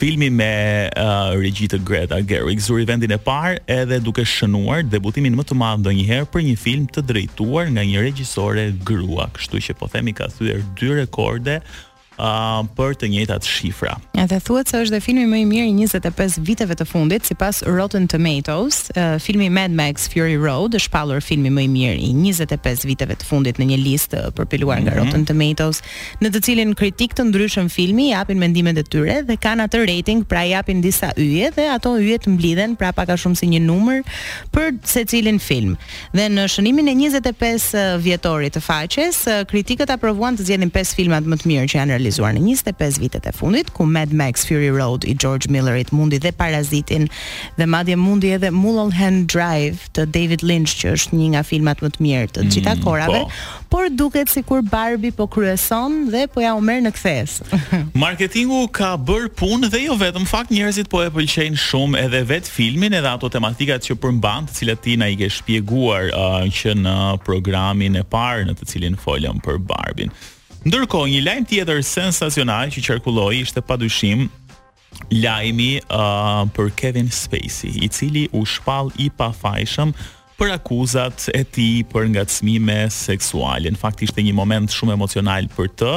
Filmi 0.00 0.30
me 0.32 0.88
uh, 0.96 1.34
regjitë 1.36 1.82
Greta 1.84 2.16
Gerwig 2.24 2.62
zuri 2.64 2.86
vendin 2.88 3.12
e 3.12 3.18
parë 3.20 3.58
edhe 3.68 3.98
duke 4.00 4.24
shënuar 4.24 4.86
debutimin 4.88 5.36
më 5.36 5.44
të 5.50 5.56
madh 5.60 5.82
ndonjëherë 5.82 6.28
për 6.32 6.44
një 6.46 6.54
film 6.62 6.86
të 6.88 7.04
drejtuar 7.10 7.68
nga 7.74 7.84
një 7.84 8.06
regjisore 8.06 8.64
grua, 8.88 9.26
kështu 9.36 9.60
që 9.68 9.76
po 9.82 9.90
themi 9.92 10.16
ka 10.16 10.30
thyer 10.38 10.64
dy 10.80 10.88
rekorde 11.02 11.58
uh, 12.20 12.62
për 12.76 12.96
të 13.00 13.08
njëjtat 13.14 13.46
shifra. 13.48 13.94
Edhe 14.20 14.38
thuhet 14.44 14.68
se 14.70 14.80
është 14.84 14.94
dhe 14.96 15.00
filmi 15.04 15.26
më 15.30 15.38
i 15.40 15.46
mirë 15.48 15.68
i 15.70 15.88
25 15.94 16.38
viteve 16.44 16.76
të 16.76 16.86
fundit 16.88 17.26
sipas 17.28 17.62
Rotten 17.66 18.06
Tomatoes, 18.12 18.82
uh, 18.94 19.16
filmi 19.22 19.48
Mad 19.50 19.72
Max 19.78 20.08
Fury 20.12 20.36
Road 20.42 20.76
është 20.78 20.92
pallur 20.92 21.24
filmi 21.24 21.50
më 21.52 21.64
i 21.64 21.70
mirë 21.72 22.04
i 22.10 22.12
25 22.30 22.84
viteve 22.90 23.16
të 23.20 23.26
fundit 23.28 23.60
në 23.60 23.68
një 23.72 23.78
listë 23.86 24.22
përpiluar 24.38 24.82
nga 24.84 24.90
mm 24.94 24.96
-hmm. 24.96 25.12
Rotten 25.12 25.24
Tomatoes, 25.30 25.82
në 26.22 26.28
të 26.34 26.40
cilin 26.48 26.74
kritikë 26.74 27.16
të 27.20 27.24
ndryshëm 27.30 27.70
filmi 27.72 28.08
i 28.08 28.10
japin 28.12 28.38
mendimet 28.38 28.78
e 28.78 28.82
tyre 28.84 29.22
dhe 29.24 29.36
kanë 29.36 29.64
atë 29.66 29.78
rating, 29.90 30.26
pra 30.26 30.44
i 30.46 30.50
japin 30.50 30.80
disa 30.80 31.12
yje 31.16 31.50
dhe 31.56 31.68
ato 31.74 31.96
yje 31.98 32.18
të 32.18 32.28
mblidhen 32.36 32.76
pra 32.76 32.92
pak 32.92 33.08
a 33.08 33.16
shumë 33.16 33.34
si 33.36 33.46
një 33.46 33.60
numër 33.64 34.02
për 34.54 34.74
secilin 34.84 35.38
film. 35.38 35.76
Dhe 36.16 36.26
në 36.36 36.44
shënimin 36.54 36.88
e 36.90 36.94
25 36.94 37.98
vjetorit 37.98 38.56
të 38.56 38.60
faqes, 38.60 39.16
kritikët 39.50 39.90
aprovuan 39.90 40.36
të 40.38 40.42
zgjedhin 40.44 40.70
5 40.70 40.94
filmat 40.94 41.24
më 41.24 41.36
të 41.40 41.44
mirë 41.50 41.68
që 41.70 41.76
janë 41.78 41.96
realizuar 42.10 42.34
në 42.34 42.40
25 42.42 42.98
vitet 43.04 43.26
e 43.26 43.32
fundit 43.36 43.68
ku 43.76 43.84
Mad 43.86 44.10
Max 44.16 44.44
Fury 44.48 44.70
Road 44.74 45.04
i 45.06 45.12
George 45.14 45.46
Millerit 45.52 45.92
mundi 45.94 46.18
dhe 46.18 46.32
Parazitin 46.34 47.04
dhe 47.58 47.66
madje 47.66 47.94
mundi 47.96 48.30
edhe 48.34 48.50
Mulholland 48.50 49.28
Drive 49.30 49.86
të 49.94 50.06
David 50.14 50.42
Lynch 50.46 50.74
që 50.80 50.94
është 50.96 51.14
një 51.20 51.28
nga 51.34 51.42
filmat 51.46 51.82
më 51.84 51.90
të 51.94 52.02
mirë 52.02 52.28
të 52.34 52.46
gjitha 52.50 52.74
mm, 52.74 52.82
korave, 52.82 53.22
po. 53.24 53.64
por 53.70 53.88
duket 53.90 54.30
sikur 54.32 54.62
Barbie 54.66 55.12
po 55.14 55.28
kryeson 55.30 56.08
dhe 56.10 56.24
po 56.32 56.42
ja 56.42 56.54
u 56.54 56.60
merr 56.66 56.82
në 56.88 56.92
këthes. 56.96 57.36
Marketingu 58.06 58.64
ka 58.74 58.96
bërë 58.98 59.30
punë 59.38 59.70
dhe 59.70 59.84
jo 59.86 59.94
vetëm 60.00 60.26
fakt 60.26 60.50
njerëzit 60.50 60.90
po 60.90 61.04
e 61.06 61.12
pëlqejnë 61.14 61.60
shumë 61.62 62.02
edhe 62.08 62.24
vet 62.32 62.50
filmin 62.50 62.94
edhe 62.98 63.12
ato 63.14 63.30
tematikat 63.30 63.86
që 63.86 63.98
përmban, 64.02 64.50
të 64.50 64.58
cilat 64.60 64.82
ti 64.84 64.98
i 65.00 65.16
ke 65.20 65.30
shpjeguar 65.30 66.10
uh, 66.10 66.42
që 66.50 66.74
në 66.82 66.98
programin 67.24 67.96
e 68.02 68.04
parë 68.04 68.50
në 68.50 68.58
të 68.58 68.68
cilin 68.74 68.98
folëm 69.00 69.38
për 69.44 69.60
Barbie. 69.70 70.10
Ndërkohë, 70.60 71.08
një 71.16 71.20
lajm 71.24 71.44
tjetër 71.48 71.78
sensacional 71.88 72.68
që 72.68 72.82
qarkulloi 72.84 73.38
ishte 73.46 73.62
padyshim 73.64 74.26
lajmi 75.14 75.68
uh, 75.86 76.42
për 76.52 76.68
Kevin 76.76 77.08
Spacey, 77.14 77.72
i 77.80 77.88
cili 77.88 78.26
u 78.36 78.42
shpall 78.44 78.90
i 79.00 79.06
pafajshëm 79.16 79.94
për 80.40 80.52
akuzat 80.58 81.30
e 81.36 81.42
ti 81.56 81.68
për 81.88 82.10
nga 82.12 82.26
të 82.28 82.36
smime 82.42 82.78
seksuali. 82.92 83.72
Në 83.72 83.80
fakt, 83.80 84.04
ishte 84.04 84.24
një 84.24 84.36
moment 84.36 84.72
shumë 84.72 84.96
emocional 84.98 85.48
për 85.52 85.68
të, 85.80 85.94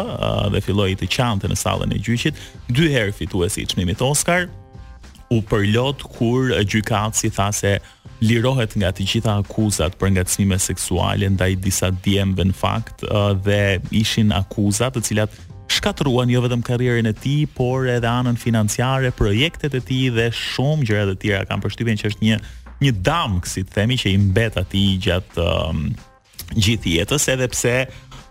dhe 0.52 0.64
filloj 0.64 0.90
të 1.00 1.08
qante 1.16 1.48
në 1.52 1.60
salën 1.60 1.96
e 1.96 2.00
gjyqit, 2.04 2.40
dy 2.72 2.88
herë 2.92 3.16
fitu 3.20 3.44
e 3.48 3.52
si 3.56 3.64
qënimit 3.72 4.04
Oscar, 4.04 4.48
u 5.34 5.42
përlot 5.50 6.04
kur 6.18 6.52
gjykatësi 6.70 7.32
tha 7.38 7.50
se 7.56 7.74
lirohet 8.24 8.76
nga 8.80 8.92
të 8.96 9.06
gjitha 9.10 9.34
akuzat 9.42 9.98
për 10.00 10.14
ngacmime 10.18 10.58
seksuale 10.62 11.28
ndaj 11.34 11.56
disa 11.66 11.90
djemve 12.06 12.46
në 12.50 12.56
fakt 12.58 13.06
dhe 13.46 13.62
ishin 14.04 14.32
akuzat 14.38 14.96
të 14.98 15.04
cilat 15.10 15.32
shkatruan 15.74 16.30
jo 16.32 16.42
vetëm 16.44 16.62
karrierën 16.68 17.08
e 17.10 17.14
tij, 17.18 17.48
por 17.58 17.88
edhe 17.90 18.06
anën 18.08 18.36
financiare, 18.38 19.10
projektet 19.18 19.74
e 19.76 19.82
tij 19.82 20.12
dhe 20.16 20.28
shumë 20.38 20.86
gjëra 20.86 21.06
të 21.10 21.16
tjera. 21.24 21.48
Kam 21.50 21.64
përshtypjen 21.64 21.98
që 22.02 22.12
është 22.12 22.28
një 22.28 22.38
një 22.84 22.92
dam, 23.04 23.40
si 23.48 23.64
të 23.66 23.74
themi, 23.80 23.98
që 23.98 24.12
i 24.14 24.20
mbet 24.28 24.60
atij 24.60 24.84
gjatë 25.08 25.48
um, 25.48 25.82
gjithë 26.54 26.94
jetës, 27.00 27.26
edhe 27.34 27.48
pse 27.56 27.76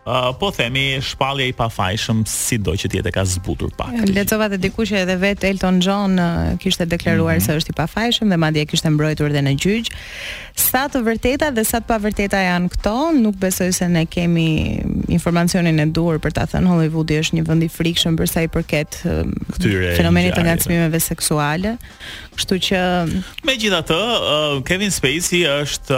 uh, 0.07 0.31
po 0.39 0.51
themi 0.55 0.99
shpallja 1.03 1.47
i 1.51 1.55
pafajshëm 1.57 2.23
sido 2.29 2.75
që 2.79 2.91
tjetë 2.93 3.11
e 3.11 3.15
ka 3.15 3.25
zbutur 3.29 3.71
pak. 3.79 3.93
Lecova 4.11 4.49
diku 4.59 4.85
që 4.89 5.03
edhe 5.05 5.15
vetë 5.21 5.51
Elton 5.53 5.79
John 5.85 6.17
uh, 6.19 6.53
kishte 6.61 6.87
deklaruar 6.89 7.39
mm 7.39 7.43
-hmm. 7.43 7.47
se 7.47 7.57
është 7.61 7.71
i 7.75 7.79
pafajshëm 7.83 8.29
dhe 8.33 8.37
madje 8.37 8.67
kishte 8.71 8.91
mbrojtur 8.91 9.33
dhe 9.33 9.43
në 9.47 9.55
gjyq. 9.63 9.93
Sa 10.57 10.87
të 10.89 10.99
vërteta 11.07 11.51
dhe 11.55 11.65
sa 11.65 11.79
të 11.81 11.87
pavërteta 11.91 12.37
janë 12.39 12.69
këto, 12.77 12.99
nuk 13.23 13.37
besoj 13.37 13.73
se 13.73 13.89
ne 13.89 14.05
kemi 14.07 14.79
informacionin 15.09 15.79
e 15.81 15.87
dur 15.87 16.19
për 16.21 16.33
ta 16.33 16.45
thënë 16.53 16.69
Hollywoodi 16.69 17.15
është 17.21 17.35
një 17.37 17.45
vend 17.49 17.63
i 17.63 17.69
frikshëm 17.69 18.17
për 18.19 18.27
sa 18.29 18.43
i 18.43 18.49
përket 18.49 19.01
uh, 19.05 19.97
fenomenit 19.97 20.35
të 20.35 20.43
ngacmimeve 20.45 21.01
seksuale. 21.01 21.77
Kështu 22.35 22.55
që 22.57 22.79
megjithatë, 23.45 24.01
uh, 24.03 24.63
Kevin 24.65 24.91
Spacey 24.91 25.41
është 25.63 25.97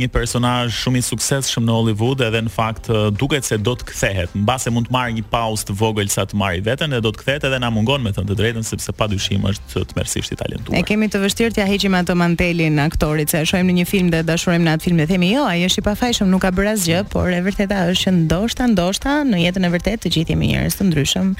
një 0.00 0.08
personazh 0.10 0.74
shumë 0.82 0.98
i 0.98 1.02
suksesshëm 1.02 1.64
në 1.66 1.72
Hollywood 1.72 2.20
edhe 2.20 2.40
në 2.42 2.50
fakt 2.50 2.90
uh, 2.90 3.08
duket 3.16 3.45
se 3.46 3.56
do 3.62 3.74
të 3.78 3.86
kthehet. 3.90 4.34
Mbase 4.36 4.72
mund 4.74 4.88
të 4.88 4.94
marr 4.94 5.12
një 5.14 5.24
pauzë 5.30 5.68
të 5.70 5.76
vogël 5.78 6.10
sa 6.12 6.24
të 6.28 6.38
marrë 6.40 6.64
veten 6.66 6.92
dhe 6.94 7.00
do 7.04 7.12
të 7.14 7.22
kthehet 7.22 7.46
edhe 7.48 7.58
na 7.62 7.70
mungon 7.72 8.02
me 8.04 8.12
thënë 8.16 8.28
të 8.32 8.36
drejtën 8.40 8.66
sepse 8.66 8.94
padyshim 8.98 9.46
është 9.50 9.82
të, 9.86 9.96
mersisht 9.98 10.34
i 10.34 10.38
talentuar. 10.40 10.74
Ne 10.76 10.82
kemi 10.88 11.08
të 11.12 11.20
vështirë 11.22 11.54
t'ia 11.56 11.66
heqim 11.68 11.96
atë 12.00 12.16
mantelin 12.20 12.80
aktorit 12.84 13.32
se 13.32 13.40
e 13.44 13.48
shohim 13.48 13.70
në 13.70 13.76
një 13.82 13.86
film 13.90 14.10
dhe 14.14 14.22
dashurojmë 14.26 14.66
në 14.66 14.76
atë 14.76 14.88
film 14.88 15.02
dhe 15.02 15.08
themi 15.12 15.30
jo, 15.32 15.44
ai 15.48 15.62
është 15.68 15.82
i 15.82 15.86
pafajshëm, 15.86 16.30
nuk 16.32 16.42
ka 16.46 16.52
bërë 16.56 16.74
asgjë, 16.74 17.02
mm. 17.02 17.12
por 17.12 17.30
e 17.36 17.40
vërteta 17.46 17.80
është 17.92 18.06
që 18.06 18.14
ndoshta, 18.22 18.68
ndoshta 18.74 19.16
në 19.28 19.40
jetën 19.44 19.68
e 19.68 19.72
vërtetë 19.76 20.04
të 20.06 20.12
gjithë 20.16 20.34
jemi 20.34 20.50
njerëz 20.52 20.78
të 20.80 20.90
ndryshëm. 20.90 21.32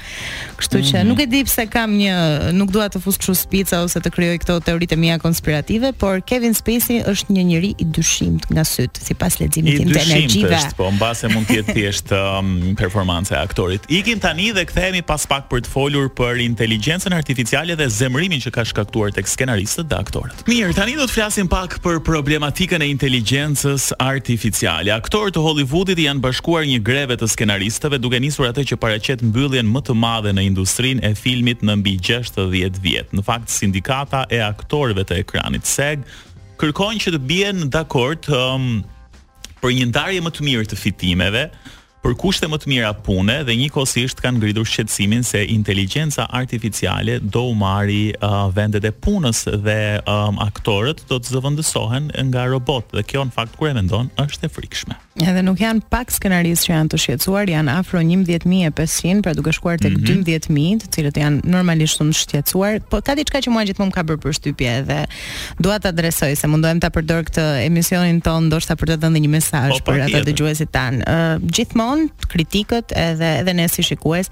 Kështu 0.57 0.77
që 0.83 0.97
mm 0.97 1.01
-hmm. 1.01 1.11
nuk 1.11 1.19
e 1.19 1.27
di 1.33 1.41
pse 1.47 1.65
kam 1.75 1.89
një, 1.97 2.17
nuk 2.59 2.69
dua 2.75 2.87
të 2.89 3.01
fus 3.03 3.17
kështu 3.19 3.33
spica 3.41 3.81
ose 3.83 3.99
të 3.99 4.09
krijoj 4.15 4.37
këto 4.43 4.59
teoritë 4.67 4.95
mia 5.03 5.17
konspirative, 5.19 5.93
por 6.01 6.21
Kevin 6.29 6.53
Spacey 6.53 6.97
është 7.11 7.29
një 7.37 7.43
njerëz 7.51 7.73
i 7.77 7.85
dyshimt 7.95 8.43
nga 8.53 8.63
syt, 8.63 8.93
sipas 9.07 9.33
leximit 9.39 9.73
të 9.75 9.81
energjive. 9.81 10.49
I 10.49 10.53
dyshimt, 10.53 10.75
po, 10.77 10.91
mbase 10.91 11.27
mund 11.33 11.47
të 11.49 11.55
jetë 11.61 11.73
është 11.97 12.17
um, 12.17 12.75
performanca 12.77 13.35
e 13.35 13.41
aktorit. 13.43 13.85
Ikim 13.93 14.19
tani 14.23 14.49
dhe 14.55 14.65
kthehemi 14.69 15.01
pas 15.05 15.23
pak 15.29 15.47
për 15.51 15.63
të 15.65 15.71
folur 15.71 16.09
për 16.17 16.41
inteligjencën 16.43 17.13
artificiale 17.15 17.75
dhe 17.79 17.87
zemrimin 17.93 18.41
që 18.43 18.53
ka 18.55 18.65
shkaktuar 18.69 19.13
tek 19.15 19.27
skenaristët 19.31 19.89
dhe 19.91 19.99
aktorët. 20.01 20.45
Mirë, 20.49 20.73
tani 20.77 20.95
do 20.99 21.07
të 21.09 21.15
flasim 21.17 21.49
pak 21.51 21.77
për 21.83 22.01
problematikën 22.07 22.83
e 22.85 22.89
inteligjencës 22.93 23.89
artificiale. 24.03 24.93
Aktorët 24.95 25.39
e 25.39 25.43
Hollywoodit 25.43 26.01
janë 26.05 26.23
bashkuar 26.25 26.67
një 26.69 26.81
greve 26.87 27.17
të 27.19 27.29
skenaristëve 27.33 27.99
duke 28.03 28.19
nisur 28.23 28.49
atë 28.51 28.67
që 28.73 28.81
paraqet 28.83 29.25
mbylljen 29.31 29.69
më 29.73 29.85
të 29.89 29.97
madhe 29.97 30.35
në 30.37 30.45
industrinë 30.51 31.05
e 31.07 31.13
filmit 31.17 31.63
në 31.65 31.79
mbi 31.81 31.97
60 32.09 32.79
vjet. 32.83 33.13
Në 33.15 33.25
fakt 33.27 33.51
sindikata 33.53 34.25
e 34.35 34.41
aktorëve 34.45 35.07
të 35.07 35.21
ekranit 35.23 35.65
SAG 35.67 36.05
kërkojnë 36.57 37.01
që 37.03 37.11
të 37.13 37.19
bjenë 37.29 37.65
dakord 37.75 38.25
um, 38.33 38.79
për 39.61 39.73
një 39.77 39.87
ndarje 39.91 40.23
më 40.25 40.31
të 40.33 40.45
mirë 40.47 40.65
të 40.71 40.77
fitimeve, 40.81 41.43
për 42.07 42.15
kushte 42.23 42.47
më 42.47 42.57
të 42.63 42.69
mira 42.71 42.89
pune 43.03 43.33
dhe 43.43 43.55
njëkohësisht 43.63 44.21
kanë 44.23 44.39
ngritur 44.39 44.67
shqetësimin 44.69 45.25
se 45.27 45.41
inteligjenca 45.51 46.29
artificiale 46.39 47.17
do 47.35 47.41
u 47.51 47.55
marri 47.59 48.13
uh, 48.15 48.37
vendet 48.55 48.87
e 48.87 48.93
punës 49.03 49.43
dhe 49.65 49.79
um, 50.07 50.39
aktorët 50.45 51.03
do 51.11 51.17
të 51.19 51.35
zëvendësohen 51.35 52.07
nga 52.31 52.47
robot 52.53 52.95
dhe 52.95 53.03
kjo 53.11 53.27
në 53.27 53.35
fakt 53.35 53.59
kur 53.59 53.73
e 53.73 53.75
mendon 53.81 54.07
është 54.23 54.47
e 54.47 54.55
frikshme. 54.55 54.95
Edhe 55.17 55.41
nuk 55.41 55.57
janë 55.57 55.81
pak 55.89 56.11
skenaristë 56.13 56.67
që 56.67 56.71
janë 56.75 56.89
të 56.93 56.97
shqetësuar, 57.01 57.49
janë 57.49 57.73
afro 57.73 57.97
11500, 58.03 59.21
pra 59.25 59.31
duke 59.33 59.53
shkuar 59.55 59.79
tek 59.81 59.95
12000, 60.05 60.51
mhm. 60.59 60.81
të 60.83 60.89
cilët 60.93 61.17
janë 61.17 61.47
normalisht 61.49 61.97
shumë 61.97 62.13
shqetësuar, 62.19 62.75
po 62.91 62.99
ka 63.01 63.15
diçka 63.17 63.41
që 63.41 63.53
mua 63.53 63.63
gjithmonë 63.65 63.95
ka 63.95 64.03
bërë 64.05 64.21
përshtypje 64.27 64.73
edhe 64.83 64.99
dua 65.57 65.79
ta 65.81 65.89
adresoj 65.89 66.35
se 66.37 66.49
mundohem 66.51 66.81
ta 66.83 66.91
përdor 66.93 67.25
këtë 67.31 67.45
emisionin 67.65 68.19
ton 68.25 68.45
ndoshta 68.51 68.77
për 68.77 68.91
të 68.93 68.99
dhënë 69.07 69.23
një 69.25 69.31
mesazh 69.33 69.81
po, 69.81 69.89
për 69.89 70.05
ata 70.05 70.21
dëgjuesit 70.29 70.69
tan. 70.75 71.01
Ë 71.01 71.17
uh, 71.17 71.43
gjithmonë 71.49 72.27
kritikët 72.33 72.93
edhe 73.07 73.31
edhe 73.41 73.57
ne 73.57 73.65
si 73.73 73.81
shikues 73.87 74.29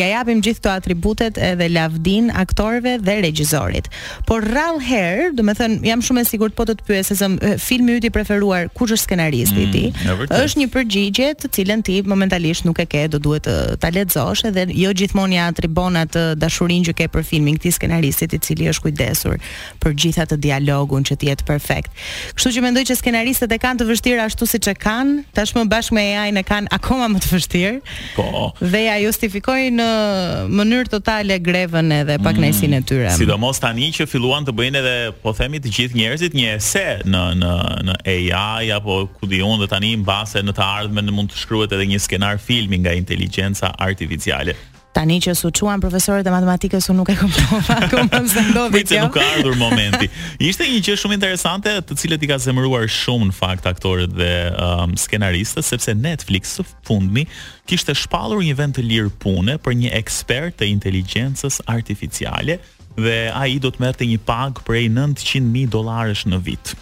ja 0.00 0.10
japim 0.16 0.42
gjithë 0.42 0.62
këto 0.64 0.74
atributet 0.74 1.38
edhe 1.38 1.70
lavdin 1.70 2.32
aktorëve 2.42 2.96
dhe 3.06 3.16
regjisorit. 3.28 3.86
Por 4.26 4.42
rall 4.50 4.82
herë, 4.82 5.30
do 5.38 5.46
të 5.46 5.70
jam 5.86 6.02
shumë 6.02 6.24
e 6.24 6.26
sigurt 6.32 6.58
po 6.58 6.66
të 6.66 6.80
të 6.80 6.86
pyes 6.90 7.12
se 7.12 7.20
zëm, 7.22 7.36
filmi 7.62 8.00
yti 8.00 8.10
preferuar 8.12 8.66
kush 8.74 8.96
është 8.96 9.04
skenaristi 9.04 9.64
i 9.74 9.84
mm, 9.92 10.23
vërtet. 10.24 10.44
Është 10.46 10.58
një 10.62 10.66
përgjigje 10.74 11.28
të 11.40 11.50
cilën 11.54 11.82
ti 11.86 11.96
momentalisht 12.06 12.66
nuk 12.68 12.80
e 12.82 12.86
ke, 12.88 13.04
do 13.12 13.20
duhet 13.22 13.44
të 13.48 13.76
ta 13.82 13.90
lexosh 13.92 14.44
edhe 14.50 14.66
jo 14.76 14.92
gjithmonë 14.96 15.36
ja 15.38 15.48
atribon 15.50 15.96
atë 16.04 16.24
dashurinë 16.40 16.88
që 16.90 16.94
ke 16.98 17.08
për 17.16 17.24
filmin 17.26 17.58
këtij 17.58 17.74
skenaristit 17.78 18.34
i 18.36 18.40
cili 18.42 18.68
është 18.72 18.84
kujdesur 18.86 19.36
për 19.82 19.96
gjithatë 20.00 20.34
të 20.34 20.40
dialogun 20.48 21.04
që 21.06 21.16
të 21.20 21.30
jetë 21.32 21.46
perfekt. 21.48 21.90
Kështu 22.36 22.52
që 22.56 22.64
mendoj 22.64 22.84
që 22.90 22.96
skenaristët 23.00 23.52
e 23.52 23.58
kanë 23.62 23.82
të 23.82 23.88
vështirë 23.90 24.24
ashtu 24.24 24.48
siç 24.48 24.68
e 24.72 24.76
kanë, 24.78 25.26
tashmë 25.36 25.64
bashkë 25.72 25.96
me 25.98 26.04
AI-n 26.18 26.40
e 26.40 26.44
kanë 26.46 26.72
akoma 26.74 27.08
më 27.14 27.22
të 27.24 27.32
vështirë. 27.34 27.74
Po. 28.16 28.46
Dhe 28.62 28.84
ja 28.86 28.96
justifikojnë 29.04 29.76
në 29.76 30.48
mënyrë 30.54 30.92
totale 30.94 31.38
grevën 31.44 31.92
edhe 32.00 32.18
pak 32.24 32.38
mm. 32.40 32.74
e 32.80 32.82
tyre. 32.86 33.10
Sidomos 33.18 33.58
tani 33.60 33.90
që 33.94 34.06
filluan 34.10 34.44
të 34.46 34.54
bëjnë 34.56 34.80
edhe 34.82 34.94
po 35.22 35.32
themi 35.36 35.60
të 35.62 35.72
gjithë 35.76 35.98
njerëzit 35.98 36.38
një 36.38 36.48
ese 36.56 36.86
në 37.08 37.24
në 37.42 37.52
në 37.88 37.96
AI 38.14 38.70
apo 38.78 39.02
ku 39.18 39.28
diun 39.30 39.60
dhe 39.60 39.68
tani 39.70 39.92
mba 40.00 40.13
mbase 40.14 40.44
në 40.46 40.52
të 40.54 40.62
ardhmen 40.62 41.10
mund 41.14 41.32
të 41.32 41.40
shkruhet 41.42 41.72
edhe 41.74 41.88
një 41.94 41.98
skenar 42.04 42.38
filmi 42.42 42.78
nga 42.82 42.92
inteligjenca 42.94 43.72
artificiale. 43.82 44.54
Tani 44.94 45.16
që 45.18 45.32
su 45.34 45.48
quan 45.58 45.80
profesorët 45.82 46.28
e 46.28 46.30
matematikës 46.30 46.86
unë 46.92 46.98
nuk 47.00 47.08
e 47.10 47.14
kuptova 47.18 47.80
akoma 47.82 48.20
se 48.30 48.44
ndodhi 48.46 48.76
kjo. 48.76 48.76
Pritet 48.76 49.00
nuk 49.02 49.16
ka 49.16 49.24
ardhur 49.34 49.56
momenti. 49.58 50.06
Ishte 50.48 50.68
një 50.70 50.82
që 50.86 50.94
shumë 51.02 51.16
interesante, 51.18 51.72
të 51.88 51.96
cilët 51.98 52.22
i 52.22 52.28
ka 52.30 52.38
zemëruar 52.44 52.86
shumë 52.94 53.32
në 53.32 53.34
fakt 53.34 53.66
aktorët 53.66 54.14
dhe 54.14 54.30
um, 54.60 54.94
skenaristët 54.94 55.66
sepse 55.66 55.96
Netflix 55.98 56.54
së 56.60 56.66
fundmi 56.86 57.26
kishte 57.66 57.96
shpallur 58.04 58.44
një 58.46 58.54
vend 58.62 58.78
të 58.78 58.86
lirë 58.86 59.12
pune 59.24 59.58
për 59.66 59.78
një 59.82 59.92
ekspert 59.98 60.60
të 60.62 60.70
inteligjencës 60.76 61.58
artificiale 61.74 62.60
dhe 62.94 63.18
ai 63.34 63.56
do 63.58 63.74
të 63.74 63.82
merrte 63.82 64.06
një 64.06 64.22
pagë 64.30 64.62
prej 64.68 64.86
e 64.86 64.94
900.000 64.94 65.74
dollarësh 65.74 66.28
në 66.30 66.44
vit 66.46 66.76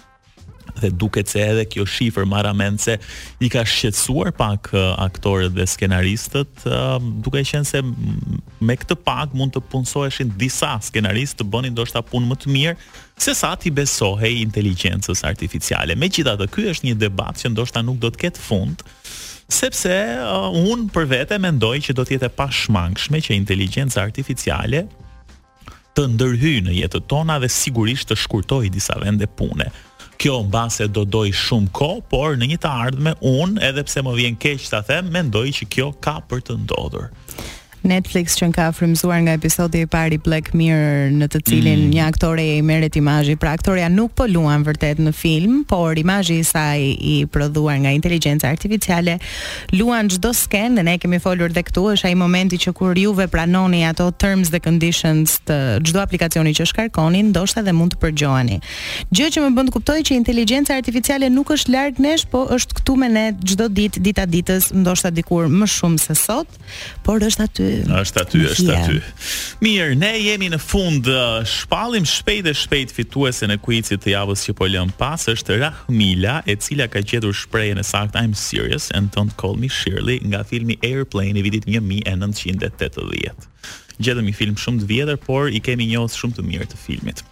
dhe 0.81 0.89
duket 0.91 1.29
se 1.29 1.43
edhe 1.43 1.65
kjo 1.69 1.85
shifër 1.87 2.25
se 2.79 2.99
i 3.45 3.49
ka 3.51 3.65
shqetësuar 3.65 4.33
pak 4.37 4.73
aktorët 4.99 5.53
dhe 5.53 5.67
skenaristët, 5.67 6.67
duke 7.23 7.43
qenë 7.45 7.65
se 7.67 7.83
me 8.61 8.77
këtë 8.77 8.97
pak 9.05 9.35
mund 9.35 9.53
të 9.55 9.63
punsoheshin 9.71 10.33
disa 10.37 10.79
skenaristë 10.81 11.43
të 11.43 11.49
bënin 11.53 11.73
ndoshta 11.75 12.03
punë 12.03 12.27
më 12.33 12.37
të 12.45 12.49
mirë 12.55 12.77
se 13.23 13.35
sa 13.35 13.55
ti 13.57 13.71
besohej 13.71 14.33
inteligjencës 14.43 15.25
artificiale. 15.29 15.95
Megjithatë, 15.95 16.49
ky 16.51 16.69
është 16.73 16.89
një 16.89 16.97
debat 17.03 17.37
që 17.43 17.53
ndoshta 17.53 17.83
nuk 17.85 18.01
do 18.03 18.11
të 18.11 18.23
ketë 18.27 18.41
fund 18.41 18.83
sepse 19.53 19.93
uh, 19.93 20.49
un 20.49 20.87
për 20.89 21.05
vete 21.11 21.37
mendoj 21.39 21.75
që 21.85 21.93
do 21.99 22.07
të 22.09 22.15
jetë 22.17 22.31
pa 22.39 22.47
shmangshme 22.49 23.19
që 23.21 23.37
inteligjenca 23.37 24.01
artificiale 24.01 24.87
të 25.93 26.07
ndërhyjë 26.15 26.63
në 26.71 26.77
jetën 26.79 27.05
tona 27.11 27.37
dhe 27.43 27.51
sigurisht 27.53 28.09
të 28.09 28.17
shkurtojë 28.17 28.71
disa 28.73 28.97
vende 29.03 29.29
pune 29.29 29.67
kjo 30.23 30.39
mbase 30.47 30.87
do 30.95 31.03
doj 31.11 31.33
shumë 31.35 31.73
kohë, 31.75 32.03
por 32.13 32.37
në 32.39 32.47
një 32.53 32.59
të 32.63 32.71
ardhme 32.85 33.17
un, 33.27 33.57
edhe 33.69 33.83
pse 33.89 34.05
më 34.07 34.13
vjen 34.21 34.37
keq 34.45 34.69
ta 34.71 34.79
them, 34.87 35.09
mendoj 35.17 35.47
që 35.59 35.67
kjo 35.75 35.89
ka 36.05 36.21
për 36.31 36.45
të 36.47 36.61
ndodhur. 36.63 37.09
Netflix 37.87 38.37
që 38.39 38.47
në 38.51 38.55
ka 38.55 38.67
frimzuar 38.77 39.23
nga 39.27 39.35
episodi 39.37 39.81
i 39.85 39.89
pari 39.91 40.17
Black 40.23 40.53
Mirror 40.57 41.11
në 41.19 41.27
të 41.33 41.41
cilin 41.49 41.81
mm. 41.83 41.89
një 41.95 42.05
aktore 42.07 42.45
i 42.59 42.61
meret 42.65 42.95
imajji, 42.99 43.37
pra 43.43 43.53
aktoreja 43.57 43.89
nuk 43.91 44.13
po 44.19 44.27
luan 44.31 44.63
vërtet 44.67 45.01
në 45.03 45.13
film, 45.17 45.57
por 45.69 45.99
imajji 45.99 46.39
i 46.39 46.45
saj 46.47 46.87
i 46.95 47.15
prodhuar 47.33 47.81
nga 47.83 47.91
inteligenca 47.95 48.51
artificiale 48.53 49.19
luan 49.75 50.09
gjdo 50.13 50.31
sken 50.37 50.77
dhe 50.79 50.85
ne 50.87 50.97
kemi 51.03 51.19
folur 51.23 51.53
dhe 51.53 51.65
këtu 51.69 51.87
është 51.95 52.11
ai 52.13 52.17
momenti 52.19 52.61
që 52.63 52.73
kur 52.79 52.99
juve 52.99 53.27
pranoni 53.33 53.83
ato 53.89 54.09
terms 54.15 54.53
dhe 54.55 54.63
conditions 54.65 55.41
të 55.49 55.59
gjdo 55.89 56.01
aplikacioni 56.05 56.55
që 56.55 56.69
shkarkonin, 56.71 57.33
ndoshta 57.33 57.65
dhe 57.67 57.73
mund 57.75 57.97
të 57.97 58.03
përgjoani. 58.07 58.61
Gjë 59.11 59.31
që 59.35 59.43
më 59.45 59.51
bënd 59.59 59.75
kuptoj 59.75 59.99
që 60.07 60.17
inteligenca 60.21 60.77
artificiale 60.79 61.31
nuk 61.33 61.51
është 61.57 61.75
largë 61.75 62.07
nesh, 62.07 62.27
po 62.31 62.47
është 62.55 62.79
këtu 62.81 62.95
me 63.03 63.11
ne 63.13 63.27
gjdo 63.43 63.67
dit, 63.75 63.99
dita 64.03 64.29
ditës, 64.29 64.71
ndoshta 64.79 65.11
dikur 65.15 65.51
më 65.53 65.69
shumë 65.71 66.01
se 66.03 66.15
sot, 66.19 66.49
por 67.05 67.23
është 67.27 67.49
aty 67.49 67.72
është 67.81 68.21
aty, 68.25 68.41
është 68.53 68.75
aty. 68.77 68.97
Mirë, 69.65 69.97
ne 70.01 70.11
jemi 70.21 70.49
në 70.53 70.59
fund, 70.63 71.09
uh, 71.09 71.43
shpallim 71.49 72.07
shpejt 72.09 72.45
dhe 72.49 72.55
shpejt 72.59 72.95
fituesen 72.97 73.55
e 73.55 73.59
kuicit 73.63 74.03
të 74.05 74.15
javës 74.15 74.45
që 74.49 74.55
po 74.59 74.69
lëm 74.73 74.93
pas, 75.01 75.25
është 75.33 75.59
Rahmila, 75.63 76.41
e 76.53 76.57
cila 76.57 76.89
ka 76.93 77.03
gjetur 77.09 77.35
shprehjen 77.43 77.81
e 77.83 77.87
saktë 77.93 78.23
I'm 78.23 78.37
serious 78.45 78.91
and 78.93 79.11
don't 79.15 79.35
call 79.41 79.57
me 79.63 79.69
Shirley 79.71 80.21
nga 80.27 80.45
filmi 80.45 80.79
Airplane 80.85 81.37
i 81.41 81.47
vitit 81.47 81.69
1980. 81.71 83.51
Gjetëm 84.03 84.29
i 84.29 84.35
film 84.41 84.57
shumë 84.59 84.83
të 84.85 84.91
vjetër, 84.95 85.21
por 85.27 85.49
i 85.55 85.61
kemi 85.63 85.89
njohës 85.93 86.17
shumë 86.21 86.39
të 86.41 86.49
mirë 86.51 86.71
të 86.73 86.81
filmit. 86.87 87.25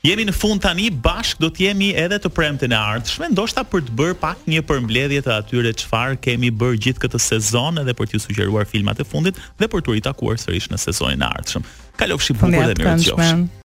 Jemi 0.00 0.24
në 0.24 0.32
fund 0.32 0.62
tani, 0.64 0.86
bashk 1.04 1.42
do 1.42 1.50
të 1.52 1.66
jemi 1.66 1.90
edhe 2.00 2.16
të 2.24 2.30
premten 2.32 2.72
e 2.72 2.78
ardhshme, 2.78 3.28
ndoshta 3.34 3.66
për 3.68 3.84
të 3.90 3.96
bërë 3.98 4.16
pak 4.22 4.46
një 4.48 4.62
përmbledhje 4.68 5.20
të 5.26 5.34
atyre 5.34 5.74
çfarë 5.82 6.16
kemi 6.24 6.48
bërë 6.56 6.80
gjithë 6.88 7.04
këtë 7.04 7.20
sezon, 7.26 7.82
edhe 7.84 7.92
për 7.98 8.08
t'ju 8.14 8.22
sugjeruar 8.24 8.68
filmat 8.70 9.04
e 9.04 9.08
fundit 9.10 9.42
dhe 9.60 9.68
për 9.68 9.84
t'u 9.84 9.98
ritakuar 9.98 10.40
sërish 10.40 10.72
në 10.72 10.80
sezonin 10.88 11.20
e 11.20 11.28
ardhshëm. 11.28 11.68
Kalofshi 12.00 12.38
bukur 12.40 12.56
dhe 12.72 12.78
mirëqenshëm. 12.80 13.50